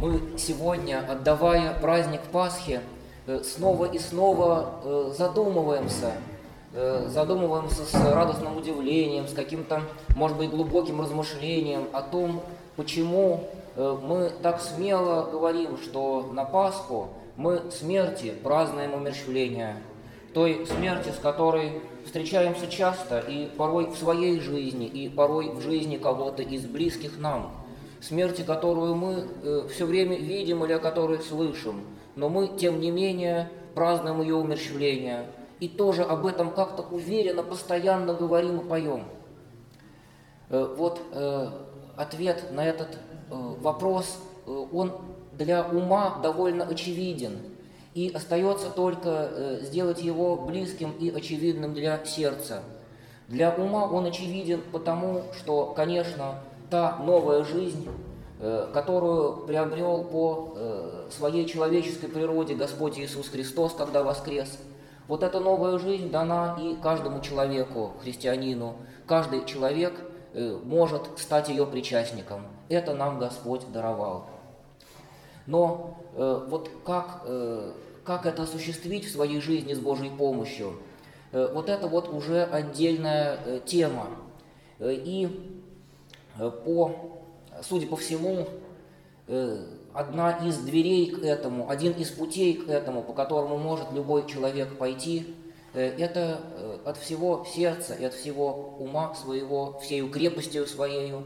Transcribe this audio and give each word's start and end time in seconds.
мы 0.00 0.20
сегодня, 0.36 1.04
отдавая 1.08 1.74
праздник 1.80 2.20
Пасхи, 2.32 2.80
э, 3.26 3.42
снова 3.42 3.86
и 3.86 3.98
снова 3.98 4.80
э, 4.84 5.12
задумываемся, 5.16 6.12
э, 6.72 7.08
задумываемся 7.08 7.84
с 7.84 7.94
радостным 7.94 8.56
удивлением, 8.56 9.26
с 9.26 9.32
каким-то, 9.32 9.82
может 10.14 10.36
быть, 10.36 10.50
глубоким 10.50 11.00
размышлением 11.00 11.88
о 11.92 12.02
том, 12.02 12.42
почему 12.76 13.44
мы 13.76 14.32
так 14.42 14.60
смело 14.60 15.30
говорим, 15.30 15.78
что 15.78 16.30
на 16.32 16.44
Пасху 16.44 17.10
мы 17.36 17.62
смерти 17.70 18.34
празднуем 18.42 18.92
умерщвление, 18.94 19.76
той 20.34 20.66
смерти, 20.66 21.10
с 21.10 21.20
которой 21.20 21.80
встречаемся 22.04 22.66
часто 22.66 23.20
и 23.20 23.46
порой 23.46 23.86
в 23.86 23.96
своей 23.96 24.40
жизни, 24.40 24.86
и 24.86 25.08
порой 25.08 25.50
в 25.50 25.60
жизни 25.60 25.96
кого-то 25.96 26.42
из 26.42 26.66
близких 26.66 27.18
нам– 27.18 27.52
смерти, 28.00 28.42
которую 28.42 28.94
мы 28.94 29.26
э, 29.42 29.68
все 29.72 29.86
время 29.86 30.16
видим 30.16 30.64
или 30.64 30.72
о 30.72 30.78
которой 30.78 31.20
слышим, 31.20 31.84
но 32.16 32.28
мы, 32.28 32.48
тем 32.48 32.80
не 32.80 32.90
менее, 32.90 33.50
празднуем 33.74 34.20
ее 34.20 34.34
умерщвление. 34.36 35.26
И 35.60 35.68
тоже 35.68 36.02
об 36.02 36.26
этом 36.26 36.50
как-то 36.50 36.82
уверенно, 36.82 37.42
постоянно 37.42 38.14
говорим 38.14 38.60
и 38.60 38.68
поем. 38.68 39.04
Э, 40.50 40.74
вот 40.76 41.00
э, 41.12 41.48
ответ 41.96 42.52
на 42.52 42.64
этот 42.64 42.94
э, 42.94 42.98
вопрос, 43.60 44.18
э, 44.46 44.66
он 44.72 44.92
для 45.32 45.64
ума 45.64 46.18
довольно 46.22 46.64
очевиден. 46.64 47.38
И 47.94 48.10
остается 48.14 48.70
только 48.70 49.30
э, 49.30 49.58
сделать 49.62 50.02
его 50.02 50.36
близким 50.36 50.92
и 50.92 51.10
очевидным 51.10 51.74
для 51.74 52.04
сердца. 52.04 52.62
Для 53.28 53.54
ума 53.54 53.86
он 53.86 54.06
очевиден 54.06 54.62
потому, 54.72 55.24
что, 55.38 55.66
конечно, 55.76 56.40
та 56.70 56.98
новая 56.98 57.44
жизнь, 57.44 57.88
э, 58.40 58.68
которую 58.72 59.46
приобрел 59.46 60.04
по 60.04 60.54
э, 60.54 61.08
своей 61.10 61.46
человеческой 61.46 62.08
природе 62.08 62.54
Господь 62.54 62.98
Иисус 62.98 63.28
Христос, 63.28 63.74
когда 63.74 64.02
воскрес. 64.02 64.58
Вот 65.06 65.22
эта 65.22 65.40
новая 65.40 65.78
жизнь 65.78 66.10
дана 66.10 66.58
и 66.60 66.76
каждому 66.82 67.20
человеку, 67.20 67.92
христианину. 68.02 68.76
Каждый 69.06 69.44
человек 69.46 69.94
э, 70.34 70.58
может 70.64 71.02
стать 71.16 71.48
ее 71.48 71.66
причастником. 71.66 72.42
Это 72.68 72.94
нам 72.94 73.18
Господь 73.18 73.70
даровал. 73.72 74.26
Но 75.46 75.96
вот 76.14 76.70
как, 76.84 77.22
как 78.04 78.26
это 78.26 78.42
осуществить 78.42 79.06
в 79.06 79.10
своей 79.10 79.40
жизни 79.40 79.72
с 79.72 79.78
Божьей 79.78 80.10
помощью, 80.10 80.74
вот 81.32 81.70
это 81.70 81.86
вот 81.86 82.12
уже 82.12 82.42
отдельная 82.42 83.60
тема. 83.60 84.08
И 84.78 85.57
по, 86.38 87.20
судя 87.62 87.86
по 87.86 87.96
всему, 87.96 88.46
э, 89.26 89.64
одна 89.92 90.46
из 90.46 90.58
дверей 90.58 91.10
к 91.10 91.24
этому, 91.24 91.68
один 91.68 91.92
из 91.92 92.10
путей 92.10 92.54
к 92.54 92.68
этому, 92.68 93.02
по 93.02 93.12
которому 93.12 93.58
может 93.58 93.92
любой 93.92 94.26
человек 94.26 94.76
пойти, 94.78 95.34
э, 95.74 95.96
это 95.98 96.40
от 96.84 96.96
всего 96.96 97.44
сердца 97.44 97.94
и 97.94 98.04
от 98.04 98.14
всего 98.14 98.76
ума 98.78 99.14
своего, 99.14 99.78
всею 99.80 100.10
крепостью 100.10 100.66
своею, 100.66 101.24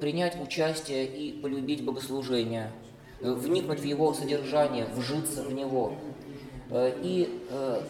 принять 0.00 0.40
участие 0.40 1.04
и 1.04 1.32
полюбить 1.32 1.84
богослужение, 1.84 2.72
вникнуть 3.20 3.80
в 3.80 3.84
его 3.84 4.14
содержание, 4.14 4.86
вжиться 4.86 5.42
в 5.42 5.52
него. 5.52 5.92
И 6.70 7.40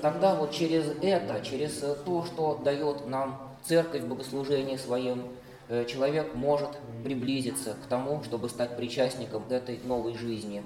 тогда 0.01 0.35
вот 0.35 0.51
через 0.51 0.87
это, 1.03 1.41
через 1.45 1.85
то, 2.05 2.25
что 2.25 2.61
дает 2.65 3.07
нам 3.07 3.55
церковь 3.63 4.01
в 4.01 4.09
богослужении 4.09 4.77
своем, 4.77 5.23
Э, 5.23 5.42
человек 5.89 6.35
может 6.35 6.69
приблизиться 7.03 7.75
к 7.83 7.87
тому, 7.89 8.23
чтобы 8.25 8.49
стать 8.49 8.77
причастником 8.77 9.45
этой 9.49 9.81
новой 9.85 10.15
жизни. 10.15 10.63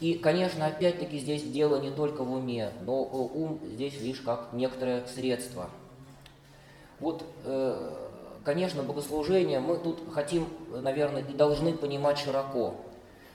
И, 0.00 0.14
конечно, 0.14 0.66
опять-таки 0.66 1.18
здесь 1.18 1.42
дело 1.42 1.80
не 1.80 1.90
только 1.90 2.24
в 2.24 2.32
уме, 2.32 2.72
но 2.84 3.02
ум 3.02 3.60
здесь 3.62 4.00
лишь 4.00 4.20
как 4.20 4.48
некоторое 4.52 5.06
средство. 5.06 5.70
Вот, 6.98 7.24
э, 7.44 7.94
конечно, 8.42 8.82
богослужение 8.82 9.60
мы 9.60 9.76
тут 9.76 10.00
хотим, 10.12 10.48
наверное, 10.70 11.22
и 11.22 11.34
должны 11.34 11.74
понимать 11.74 12.18
широко, 12.18 12.74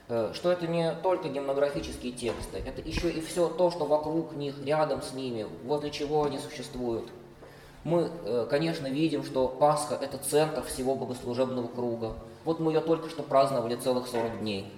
э, 0.08 0.32
что 0.34 0.50
это 0.50 0.66
не 0.66 0.92
только 1.02 1.28
гимнографические 1.28 2.12
тексты, 2.12 2.58
это 2.58 2.82
еще 2.82 3.08
и 3.08 3.20
все 3.20 3.48
то, 3.48 3.70
что 3.70 3.86
вокруг 3.86 4.34
них, 4.34 4.54
рядом 4.64 5.00
с 5.00 5.14
ними, 5.14 5.46
возле 5.64 5.90
чего 5.90 6.24
они 6.24 6.38
существуют– 6.38 7.08
мы, 7.84 8.10
э, 8.24 8.46
конечно, 8.50 8.86
видим, 8.86 9.24
что 9.24 9.48
Пасха– 9.48 9.94
это 10.00 10.18
центр 10.18 10.62
всего 10.64 10.94
богослужебного 10.94 11.68
круга. 11.68 12.14
Вот 12.44 12.60
мы 12.60 12.72
ее 12.72 12.80
только 12.80 13.08
что 13.08 13.22
праздновали 13.22 13.76
целых 13.76 14.08
40 14.08 14.40
дней. 14.40 14.72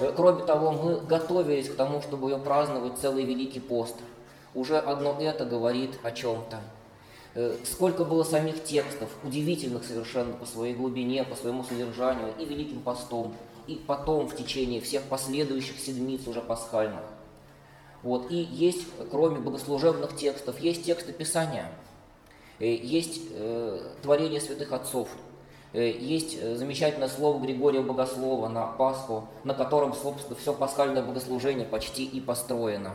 Э, 0.00 0.12
кроме 0.14 0.44
того, 0.44 0.72
мы 0.72 1.00
готовились 1.00 1.68
к 1.68 1.76
тому, 1.76 2.02
чтобы 2.02 2.30
ее 2.30 2.38
праздновать 2.38 2.98
целый 2.98 3.24
Великий 3.24 3.60
пост. 3.60 3.96
Уже 4.54 4.78
одно 4.78 5.16
это 5.20 5.44
говорит 5.44 5.98
о 6.02 6.10
чем-то. 6.10 6.58
Э, 7.34 7.56
сколько 7.64 8.04
было 8.04 8.24
самих 8.24 8.64
текстов, 8.64 9.10
удивительных 9.22 9.84
совершенно 9.84 10.32
по 10.34 10.46
своей 10.46 10.74
глубине, 10.74 11.24
по 11.24 11.36
своему 11.36 11.62
содержанию, 11.62 12.32
и 12.38 12.44
Великим 12.44 12.80
постом, 12.80 13.34
и 13.66 13.74
потом 13.74 14.28
в 14.28 14.36
течение 14.36 14.80
всех 14.80 15.02
последующих 15.04 15.78
седмиц 15.78 16.26
уже 16.26 16.40
пасхальных. 16.40 17.02
Вот. 18.02 18.30
И 18.30 18.36
есть, 18.36 18.86
кроме 19.10 19.40
богослужебных 19.40 20.16
текстов, 20.16 20.60
есть 20.60 20.84
тексты 20.84 21.12
Писания, 21.12 21.70
э, 22.58 22.66
есть 22.66 23.20
э, 23.32 23.80
творение 24.02 24.40
святых 24.40 24.72
отцов, 24.72 25.08
э, 25.72 25.90
есть 25.90 26.38
э, 26.40 26.54
замечательное 26.54 27.08
слово 27.08 27.40
Григория 27.40 27.80
Богослова 27.80 28.48
на 28.48 28.66
Пасху, 28.66 29.28
на 29.42 29.54
котором, 29.54 29.94
собственно, 29.94 30.36
все 30.36 30.54
пасхальное 30.54 31.02
богослужение 31.02 31.66
почти 31.66 32.04
и 32.04 32.20
построено. 32.20 32.92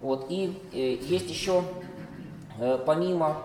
Вот. 0.00 0.26
И 0.28 0.60
есть 0.72 1.30
еще, 1.30 1.64
помимо 2.84 3.38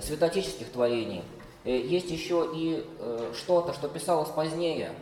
святоотеческих 0.00 0.70
творений, 0.70 1.24
есть 1.64 2.08
еще 2.08 2.48
и 2.54 2.86
что-то, 3.34 3.72
что 3.72 3.88
писалось 3.88 4.28
позднее, 4.28 4.92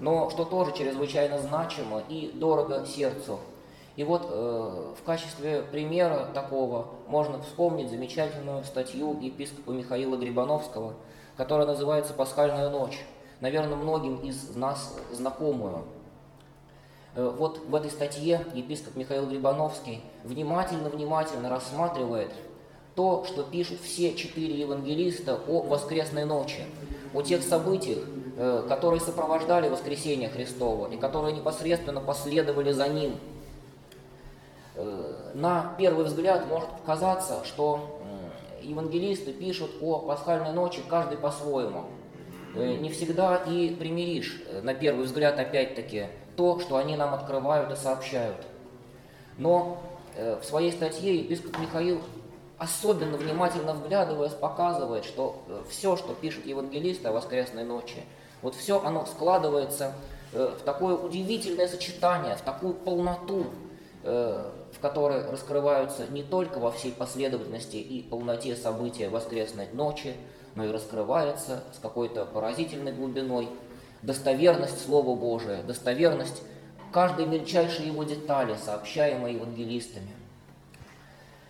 но 0.00 0.30
что 0.30 0.44
тоже 0.44 0.72
чрезвычайно 0.76 1.38
значимо 1.38 2.02
и 2.08 2.32
дорого 2.34 2.84
сердцу– 2.86 3.38
и 3.96 4.04
вот 4.04 4.26
э, 4.30 4.94
в 4.98 5.04
качестве 5.04 5.62
примера 5.70 6.28
такого 6.32 6.86
можно 7.08 7.42
вспомнить 7.42 7.90
замечательную 7.90 8.64
статью 8.64 9.18
епископа 9.20 9.70
Михаила 9.70 10.16
Грибановского, 10.16 10.94
которая 11.36 11.66
называется 11.66 12.14
«Пасхальная 12.14 12.70
ночь», 12.70 13.04
наверное, 13.40 13.76
многим 13.76 14.16
из 14.16 14.56
нас 14.56 14.96
знакомую. 15.10 15.84
Э, 17.14 17.34
вот 17.38 17.58
в 17.68 17.74
этой 17.74 17.90
статье 17.90 18.46
епископ 18.54 18.96
Михаил 18.96 19.26
Грибановский 19.26 20.02
внимательно-внимательно 20.24 21.50
рассматривает 21.50 22.32
то, 22.94 23.24
что 23.26 23.42
пишут 23.42 23.80
все 23.80 24.14
четыре 24.14 24.58
евангелиста 24.58 25.38
о 25.46 25.60
воскресной 25.60 26.24
ночи, 26.24 26.64
о 27.12 27.20
тех 27.20 27.42
событиях, 27.42 27.98
э, 28.38 28.64
которые 28.66 29.00
сопровождали 29.00 29.68
воскресение 29.68 30.30
Христова 30.30 30.90
и 30.90 30.96
которые 30.96 31.36
непосредственно 31.36 32.00
последовали 32.00 32.72
за 32.72 32.88
ним– 32.88 33.20
на 35.34 35.74
первый 35.78 36.04
взгляд 36.06 36.46
может 36.48 36.68
показаться, 36.70 37.44
что 37.44 38.00
евангелисты 38.62 39.32
пишут 39.32 39.70
о 39.80 39.98
пасхальной 39.98 40.52
ночи 40.52 40.82
каждый 40.88 41.18
по-своему. 41.18 41.84
Э, 42.54 42.76
не 42.76 42.90
всегда 42.90 43.36
и 43.36 43.74
примиришь, 43.74 44.42
э, 44.46 44.60
на 44.62 44.74
первый 44.74 45.04
взгляд, 45.04 45.38
опять-таки, 45.38 46.06
то, 46.36 46.60
что 46.60 46.76
они 46.76 46.96
нам 46.96 47.14
открывают 47.14 47.70
и 47.72 47.76
сообщают. 47.76 48.36
Но 49.38 49.82
в 50.14 50.44
своей 50.44 50.72
статье 50.72 51.16
епископ 51.16 51.58
Михаил, 51.58 52.02
особенно 52.58 53.16
внимательно 53.16 53.72
вглядываясь, 53.72 54.32
показывает, 54.32 55.06
что 55.06 55.42
все, 55.70 55.96
что 55.96 56.12
пишут 56.12 56.44
евангелисты 56.44 57.08
о 57.08 57.12
воскресной 57.12 57.64
ночи, 57.64 58.02
вот 58.42 58.54
все 58.54 58.82
оно 58.84 59.06
складывается 59.06 59.94
в 60.32 60.60
такое 60.66 60.96
удивительное 60.96 61.66
сочетание, 61.66 62.36
в 62.36 62.42
такую 62.42 62.74
полноту, 62.74 63.46
в 64.02 64.78
которой 64.80 65.24
раскрываются 65.30 66.06
не 66.08 66.24
только 66.24 66.58
во 66.58 66.72
всей 66.72 66.92
последовательности 66.92 67.76
и 67.76 68.02
полноте 68.02 68.56
события 68.56 69.08
воскресной 69.08 69.68
ночи, 69.72 70.14
но 70.54 70.64
и 70.64 70.72
раскрывается 70.72 71.62
с 71.74 71.78
какой-то 71.78 72.24
поразительной 72.24 72.92
глубиной 72.92 73.48
достоверность 74.02 74.84
Слова 74.84 75.14
Божия, 75.14 75.62
достоверность 75.62 76.42
каждой 76.92 77.26
мельчайшей 77.26 77.86
его 77.86 78.04
детали, 78.04 78.56
сообщаемой 78.62 79.34
евангелистами. 79.34 80.10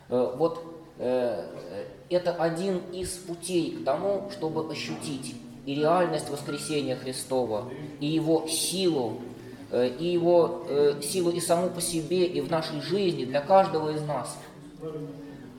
Э, 0.08 0.34
вот 0.37 0.62
э, 0.99 1.44
это 2.10 2.34
один 2.34 2.78
из 2.93 3.10
путей 3.10 3.78
к 3.78 3.84
тому, 3.84 4.31
чтобы 4.31 4.70
ощутить 4.70 5.34
и 5.64 5.75
реальность 5.75 6.28
воскресения 6.28 6.96
Христова, 6.96 7.70
и 8.00 8.06
его 8.06 8.46
силу 8.46 9.20
Э, 9.22 9.31
и 9.73 10.05
его 10.05 10.65
э, 10.69 11.01
силу 11.03 11.31
и 11.31 11.41
саму 11.41 11.71
по 11.71 11.81
себе, 11.81 12.27
и 12.27 12.41
в 12.41 12.51
нашей 12.51 12.81
жизни, 12.81 13.25
для 13.25 13.41
каждого 13.41 13.91
из 13.91 14.03
нас. 14.03 14.37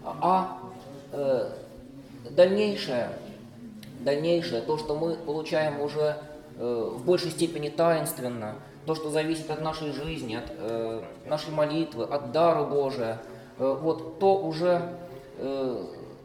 А 0.04 0.60
э, 1.12 1.50
дальнейшее, 2.30 3.10
дальнейшее, 4.00 4.62
то, 4.62 4.78
что 4.78 4.96
мы 4.96 5.16
получаем 5.16 5.82
уже 5.82 6.18
в 6.56 7.04
большей 7.04 7.32
степени 7.32 7.70
таинственно, 7.70 8.58
то, 8.86 8.94
что 8.94 9.10
зависит 9.10 9.50
от 9.50 9.62
нашей 9.62 9.92
жизни, 9.92 10.36
от 10.36 10.52
нашей 11.28 11.52
молитвы, 11.52 12.04
от 12.04 12.32
дара 12.32 12.64
Божия, 12.64 13.20
вот 13.58 14.20
то 14.20 14.38
уже 14.38 14.94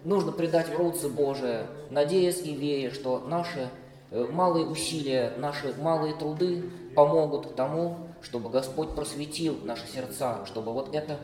нужно 0.05 0.33
предать 0.33 0.69
в 0.69 0.77
руцы 0.77 1.09
Божие, 1.09 1.67
надеясь 1.89 2.43
и 2.43 2.55
веря, 2.55 2.93
что 2.93 3.21
наши 3.27 3.71
малые 4.11 4.67
усилия, 4.67 5.33
наши 5.37 5.75
малые 5.81 6.15
труды 6.15 6.65
помогут 6.95 7.55
тому, 7.55 7.97
чтобы 8.23 8.51
Господь 8.51 8.95
просветил 8.95 9.59
наши 9.65 9.87
сердца, 9.87 10.45
чтобы 10.47 10.73
вот 10.73 10.95
эта 10.95 11.19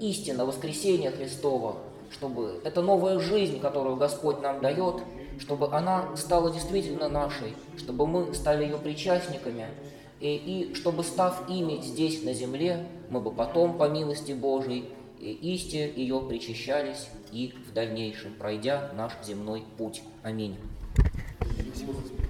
истина 0.00 0.44
воскресения 0.44 1.10
Христова, 1.10 1.76
чтобы 2.10 2.60
эта 2.64 2.82
новая 2.82 3.18
жизнь, 3.18 3.60
которую 3.60 3.96
Господь 3.96 4.40
нам 4.40 4.60
дает, 4.60 5.02
чтобы 5.38 5.68
она 5.72 6.16
стала 6.16 6.52
действительно 6.52 7.08
нашей, 7.08 7.54
чтобы 7.76 8.06
мы 8.06 8.34
стали 8.34 8.64
ее 8.64 8.78
причастниками, 8.78 9.66
и, 10.18 10.34
и 10.34 10.74
чтобы, 10.74 11.04
став 11.04 11.48
ими 11.48 11.80
здесь, 11.82 12.22
на 12.24 12.32
земле, 12.32 12.86
мы 13.10 13.20
бы 13.20 13.30
потом, 13.30 13.76
по 13.76 13.88
милости 13.88 14.32
Божией, 14.32 14.88
исти 15.20 15.92
ее 15.94 16.20
причащались 16.20 17.08
и 17.32 17.52
в 17.68 17.72
дальнейшем, 17.72 18.34
пройдя 18.34 18.90
наш 18.96 19.12
земной 19.24 19.64
путь. 19.76 20.02
Аминь. 20.22 20.56
músicas 21.86 22.25